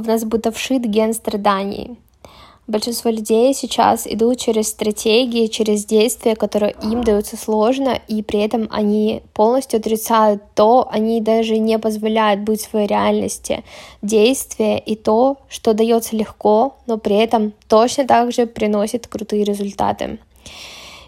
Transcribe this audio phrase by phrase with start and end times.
[0.00, 1.98] в нас будто вшит ген страданий.
[2.70, 8.68] Большинство людей сейчас идут через стратегии, через действия, которые им даются сложно, и при этом
[8.70, 13.64] они полностью отрицают то, они даже не позволяют быть своей реальности
[14.02, 20.20] действия и то, что дается легко, но при этом точно так же приносит крутые результаты.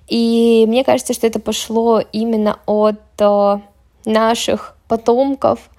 [0.08, 3.58] И мне кажется, что это пошло именно от э,
[4.04, 5.70] наших потомков,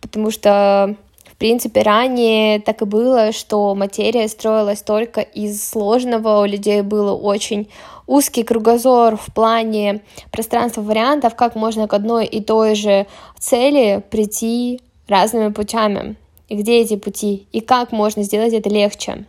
[0.00, 0.96] потому что
[1.36, 7.20] в принципе, ранее так и было, что материя строилась только из сложного, у людей был
[7.22, 7.68] очень
[8.06, 10.00] узкий кругозор в плане
[10.32, 13.06] пространства вариантов, как можно к одной и той же
[13.38, 16.16] цели прийти разными путями,
[16.48, 19.26] и где эти пути, и как можно сделать это легче.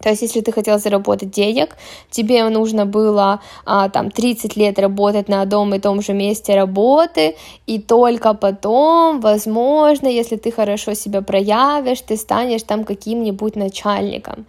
[0.00, 1.76] То есть, если ты хотел заработать денег,
[2.10, 7.36] тебе нужно было а, там 30 лет работать на одном и том же месте работы,
[7.66, 14.46] и только потом, возможно, если ты хорошо себя проявишь, ты станешь там каким-нибудь начальником.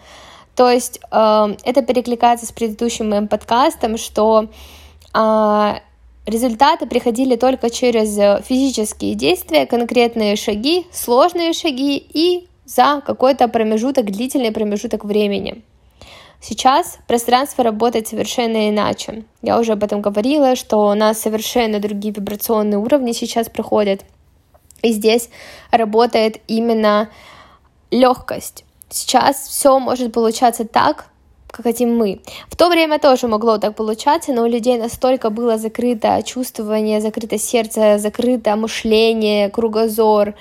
[0.56, 4.50] То есть э, это перекликается с предыдущим моим подкастом, что
[5.16, 5.74] э,
[6.26, 14.52] результаты приходили только через физические действия, конкретные шаги, сложные шаги и за какой-то промежуток, длительный
[14.52, 15.64] промежуток времени.
[16.40, 19.24] Сейчас пространство работает совершенно иначе.
[19.42, 24.06] Я уже об этом говорила, что у нас совершенно другие вибрационные уровни сейчас проходят.
[24.82, 25.30] И здесь
[25.72, 27.10] работает именно
[27.92, 28.64] легкость.
[28.90, 31.08] Сейчас все может получаться так,
[31.52, 32.22] как хотим мы.
[32.48, 37.38] В то время тоже могло так получаться, но у людей настолько было закрыто чувствование, закрыто
[37.38, 40.36] сердце, закрыто мышление, кругозор,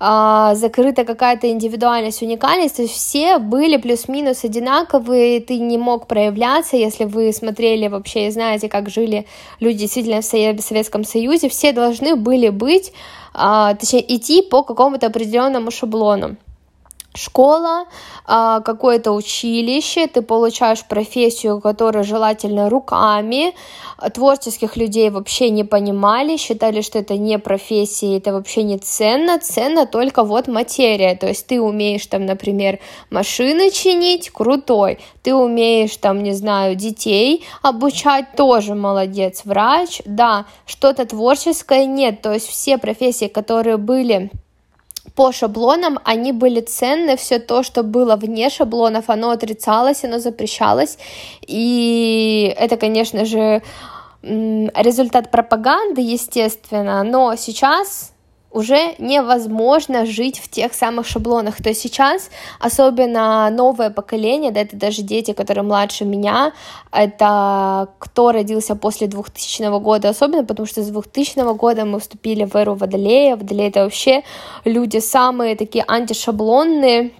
[0.00, 6.76] а, закрыта какая-то индивидуальность, уникальность, то есть все были плюс-минус одинаковые, ты не мог проявляться,
[6.76, 9.26] если вы смотрели вообще и знаете, как жили
[9.60, 12.92] люди действительно в Советском Союзе, все должны были быть,
[13.34, 16.36] а, точнее, идти по какому-то определенному шаблону
[17.18, 17.86] школа,
[18.24, 23.54] а, какое-то училище, ты получаешь профессию, которая желательно руками.
[24.14, 29.86] Творческих людей вообще не понимали, считали, что это не профессия, это вообще не ценно, ценно
[29.86, 31.16] только вот материя.
[31.16, 32.78] То есть ты умеешь там, например,
[33.10, 34.98] машины чинить, крутой.
[35.22, 39.42] Ты умеешь там, не знаю, детей обучать, тоже молодец.
[39.44, 42.22] Врач, да, что-то творческое нет.
[42.22, 44.30] То есть все профессии, которые были
[45.14, 50.98] по шаблонам они были ценны, все то, что было вне шаблонов, оно отрицалось, оно запрещалось,
[51.46, 53.62] и это, конечно же,
[54.22, 58.12] результат пропаганды, естественно, но сейчас
[58.50, 61.62] уже невозможно жить в тех самых шаблонах.
[61.62, 66.52] То есть сейчас, особенно новое поколение, да, это даже дети, которые младше меня,
[66.90, 72.54] это кто родился после 2000 года, особенно потому что с 2000 года мы вступили в
[72.56, 73.36] эру Водолея.
[73.36, 74.22] Водолея— это вообще
[74.64, 77.12] люди самые такие антишаблонные,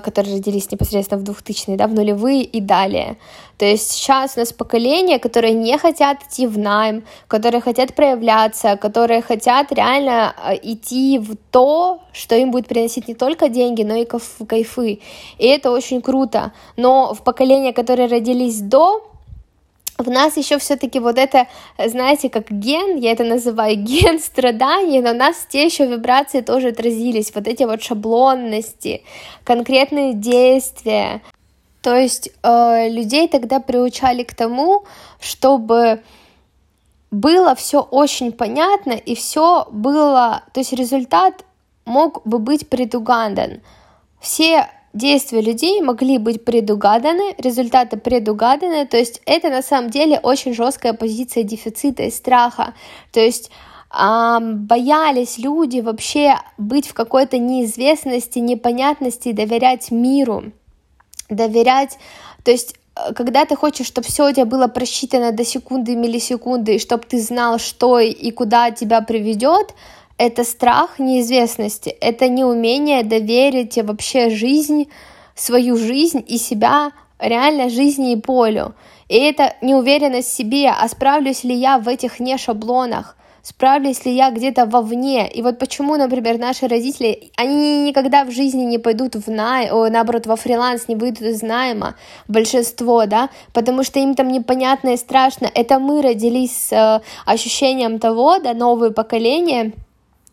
[0.00, 3.16] которые родились непосредственно в 2000-е, да, в нулевые и далее.
[3.58, 8.76] То есть сейчас у нас поколение, которые не хотят идти в найм, которые хотят проявляться,
[8.76, 13.94] которые хотят реально э, идти в то, что им будет приносить не только деньги, но
[13.94, 14.06] и
[14.46, 15.00] кайфы.
[15.38, 16.52] И это очень круто.
[16.76, 19.09] Но в поколение, которые родились до
[20.02, 21.46] в нас еще все-таки вот это,
[21.78, 26.68] знаете, как ген, я это называю ген страданий, но у нас те еще вибрации тоже
[26.68, 29.02] отразились, вот эти вот шаблонности,
[29.44, 31.22] конкретные действия.
[31.82, 34.84] То есть э, людей тогда приучали к тому,
[35.18, 36.02] чтобы
[37.10, 41.44] было все очень понятно и все было, то есть результат
[41.84, 43.62] мог бы быть предугадан.
[44.20, 50.54] Все действия людей могли быть предугаданы, результаты предугаданы, то есть это на самом деле очень
[50.54, 52.74] жесткая позиция дефицита и страха,
[53.12, 53.50] то есть
[53.92, 60.52] боялись люди вообще быть в какой-то неизвестности, непонятности, доверять миру,
[61.28, 61.98] доверять,
[62.44, 66.76] то есть э, когда ты хочешь, чтобы все у тебя было просчитано до секунды, миллисекунды,
[66.76, 69.74] и чтобы ты знал, что и куда тебя приведет,
[70.20, 74.90] это страх неизвестности, это неумение доверить вообще жизнь,
[75.34, 78.74] свою жизнь и себя реально жизни и полю.
[79.08, 84.12] И это неуверенность в себе, а справлюсь ли я в этих не шаблонах, справлюсь ли
[84.12, 85.26] я где-то вовне.
[85.26, 89.88] И вот почему, например, наши родители, они никогда в жизни не пойдут в най, о,
[89.88, 91.94] наоборот, во фриланс, не выйдут из найма,
[92.28, 95.50] большинство, да, потому что им там непонятно и страшно.
[95.54, 99.72] Это мы родились с э, ощущением того, да, новое поколение,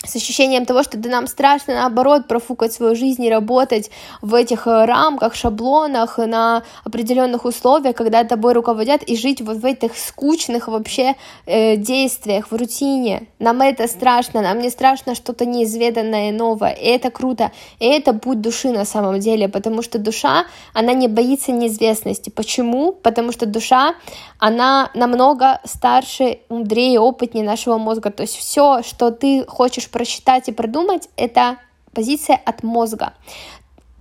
[0.08, 4.68] с ощущением того, что да нам страшно, наоборот, профукать свою жизнь и работать в этих
[4.68, 10.68] э, рамках, шаблонах, на определенных условиях, когда тобой руководят, и жить вот в этих скучных
[10.68, 11.16] вообще
[11.46, 13.28] э, действиях, в рутине.
[13.40, 18.42] Нам это страшно, нам не страшно что-то неизведанное, новое, и это круто, и это путь
[18.42, 22.30] души на самом деле, потому что душа, она не боится неизвестности.
[22.30, 22.94] Почему?
[22.94, 23.96] Потому что душа,
[24.40, 30.52] она намного старше, мудрее, опытнее нашего мозга, то есть все, что ты хочешь просчитать и
[30.52, 31.58] продумать, это
[31.92, 33.14] позиция от мозга.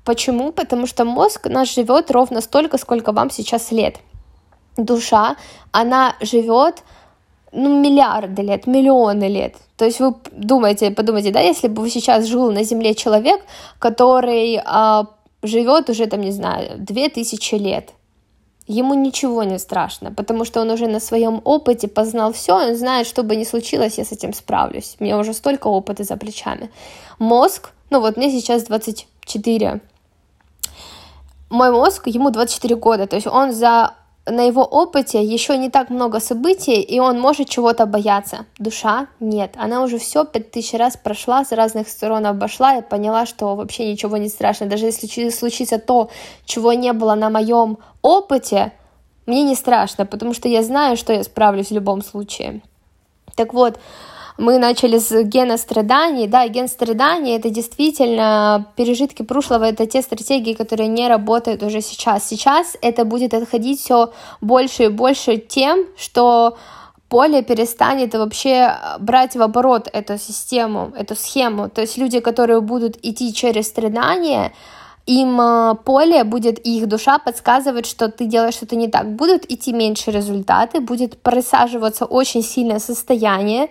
[0.04, 0.52] Почему?
[0.52, 3.96] Потому что мозг наш живет ровно столько, сколько вам сейчас лет.
[4.76, 5.36] Душа,
[5.72, 6.82] она живет
[7.50, 9.54] ну, миллиарды лет, миллионы лет.
[9.78, 13.40] То есть вы думаете, подумайте, да, если бы сейчас жил на Земле человек,
[13.78, 15.06] который а,
[15.42, 17.92] живет уже, там, не знаю, две тысячи лет,
[18.66, 23.06] ему ничего не страшно, потому что он уже на своем опыте познал все, он знает,
[23.06, 24.96] что бы ни случилось, я с этим справлюсь.
[24.98, 26.70] У меня уже столько опыта за плечами.
[27.18, 29.80] Мозг, ну вот мне сейчас 24.
[31.48, 33.94] Мой мозг, ему 24 года, то есть он за
[34.26, 38.46] на его опыте еще не так много событий, и он может чего-то бояться.
[38.58, 39.54] Душа нет.
[39.56, 43.90] Она уже все пять тысяч раз прошла, с разных сторон обошла и поняла, что вообще
[43.90, 44.66] ничего не страшно.
[44.66, 46.10] Даже если случится то,
[46.44, 48.72] чего не было на моем опыте,
[49.26, 52.62] мне не страшно, потому что я знаю, что я справлюсь в любом случае.
[53.36, 53.78] Так вот,
[54.38, 60.52] мы начали с гена страданий, да, ген страданий это действительно пережитки прошлого, это те стратегии,
[60.52, 62.28] которые не работают уже сейчас.
[62.28, 66.56] Сейчас это будет отходить все больше и больше тем, что
[67.08, 71.70] поле перестанет вообще брать в оборот эту систему, эту схему.
[71.70, 74.52] То есть люди, которые будут идти через страдания,
[75.06, 79.14] им э, поле будет, и их душа подсказывать, что ты делаешь что-то не так.
[79.14, 83.68] Будут идти меньше результаты, будет просаживаться очень сильное состояние,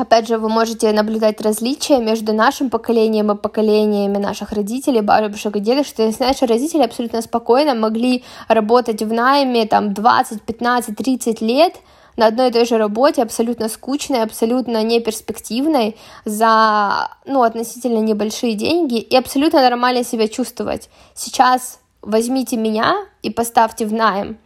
[0.00, 5.60] Опять же, вы можете наблюдать различия между нашим поколением и поколениями наших родителей, бабушек и
[5.60, 5.96] дедушек.
[5.96, 11.74] То есть наши родители абсолютно спокойно могли работать в найме там 20, 15, 30 лет,
[12.16, 18.98] на одной и той же работе, абсолютно скучной, абсолютно неперспективной, за ну, относительно небольшие деньги
[18.98, 20.88] и абсолютно нормально себя чувствовать.
[21.14, 24.38] Сейчас возьмите меня и поставьте в найм.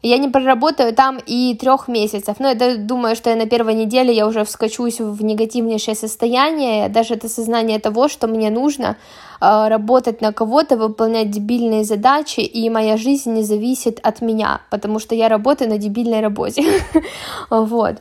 [0.00, 2.36] Я не проработаю там и трех месяцев.
[2.38, 6.88] Но я думаю, что я на первой неделе я уже вскочусь в негативнейшее состояние.
[6.88, 8.96] Даже это сознание того, что мне нужно
[9.40, 15.00] э, работать на кого-то, выполнять дебильные задачи, и моя жизнь не зависит от меня, потому
[15.00, 16.64] что я работаю на дебильной работе.
[17.50, 17.96] Вот.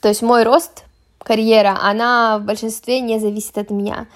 [0.00, 0.84] То есть мой рост,
[1.18, 4.06] карьера, она в большинстве не зависит от меня.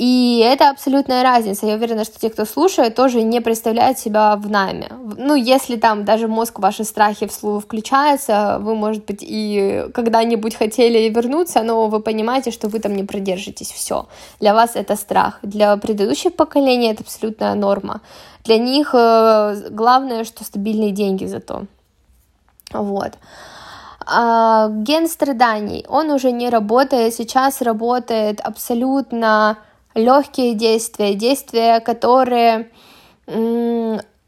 [0.00, 1.66] И это абсолютная разница.
[1.66, 4.88] Я уверена, что те, кто слушает, тоже не представляют себя в найме.
[5.18, 11.10] Ну, если там даже мозг ваши страхи вслух включается, вы, может быть, и когда-нибудь хотели
[11.10, 13.70] вернуться, но вы понимаете, что вы там не продержитесь.
[13.70, 14.06] Все.
[14.40, 15.38] Для вас это страх.
[15.42, 18.00] Для предыдущих поколений это абсолютная норма.
[18.44, 21.64] Для них э, главное, что стабильные деньги зато.
[22.72, 23.12] Вот.
[24.06, 29.58] А, ген страданий, он уже не работает, сейчас работает абсолютно
[29.94, 32.70] легкие действия, действия, которые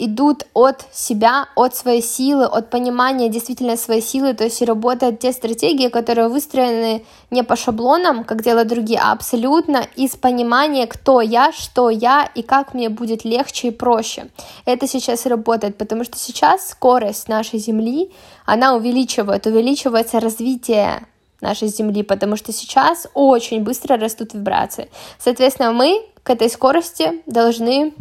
[0.04, 5.32] идут от себя, от своей силы, от понимания действительно своей силы, то есть работают те
[5.32, 11.52] стратегии, которые выстроены не по шаблонам, как делают другие, а абсолютно из понимания, кто я,
[11.52, 14.26] что я и как мне будет легче и проще.
[14.64, 18.10] Это сейчас работает, потому что сейчас скорость нашей Земли,
[18.44, 21.06] она увеличивает, увеличивается развитие
[21.42, 24.88] нашей Земли, потому что сейчас очень быстро растут вибрации.
[25.18, 27.92] Соответственно, мы к этой скорости должны,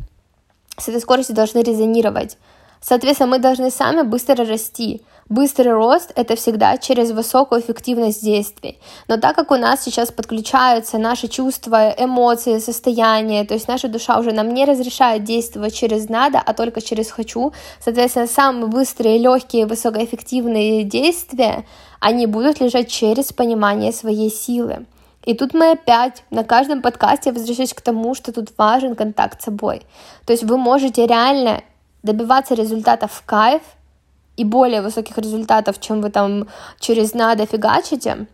[0.77, 2.37] с этой скоростью должны резонировать.
[2.81, 5.01] Соответственно, мы должны сами быстро расти.
[5.29, 8.79] Быстрый рост— это всегда через высокую эффективность действий.
[9.07, 14.19] Но так как у нас сейчас подключаются наши чувства, эмоции, состояния, то есть наша душа
[14.19, 19.67] уже нам не разрешает действовать через «надо», а только через «хочу», соответственно, самые быстрые, легкие,
[19.67, 21.65] высокоэффективные действия,
[22.01, 24.85] они будут лежать через понимание своей силы.
[25.23, 29.45] И тут мы опять на каждом подкасте возвращаюсь к тому, что тут важен контакт с
[29.45, 29.83] собой.
[30.25, 31.61] То есть вы можете реально
[32.01, 33.61] добиваться результатов в кайф
[34.35, 36.47] и более высоких результатов, чем вы там
[36.79, 38.25] через надо фигачите,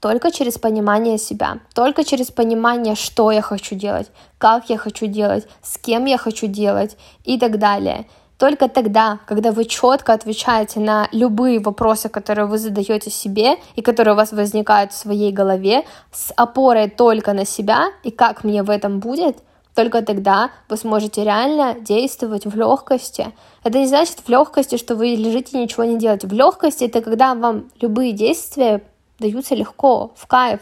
[0.00, 5.46] только через понимание себя, только через понимание, что я хочу делать, как я хочу делать,
[5.62, 8.06] с кем я хочу делать и так далее.
[8.38, 14.14] Только тогда, когда вы четко отвечаете на любые вопросы, которые вы задаете себе и которые
[14.14, 18.70] у вас возникают в своей голове, с опорой только на себя и как мне в
[18.70, 19.38] этом будет,
[19.74, 23.32] только тогда вы сможете реально действовать в легкости.
[23.64, 26.28] Это не значит в легкости, что вы лежите и ничего не делаете.
[26.28, 28.82] В легкости это когда вам любые действия
[29.18, 30.60] даются легко, в кайф.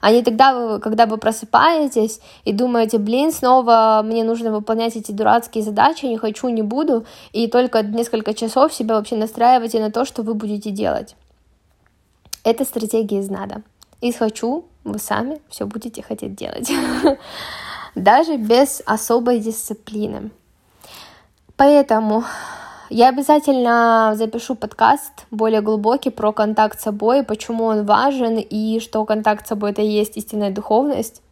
[0.00, 5.12] А не тогда, вы, когда вы просыпаетесь и думаете, блин, снова мне нужно выполнять эти
[5.12, 10.04] дурацкие задачи, не хочу, не буду, и только несколько часов себя вообще настраиваете на то,
[10.04, 11.16] что вы будете делать.
[12.44, 13.62] Это стратегия из надо.
[14.00, 16.70] Из хочу вы сами все будете хотеть делать.
[17.94, 20.30] Даже без особой дисциплины.
[21.56, 22.24] Поэтому
[22.90, 29.04] я обязательно запишу подкаст более глубокий про контакт с собой, почему он важен и что
[29.04, 31.22] контакт с собой это и есть истинная духовность.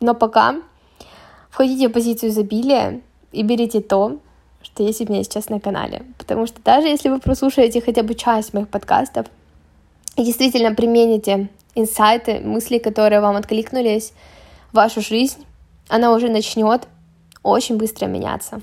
[0.00, 0.56] Но пока
[1.50, 3.00] входите в позицию изобилия
[3.30, 4.18] и берите то,
[4.62, 6.02] что есть у меня сейчас на канале.
[6.18, 9.26] Потому что даже если вы прослушаете хотя бы часть моих подкастов
[10.16, 14.12] и действительно примените инсайты, мысли, которые вам откликнулись
[14.70, 15.44] в вашу жизнь,
[15.88, 16.88] она уже начнет
[17.42, 18.62] очень быстро меняться.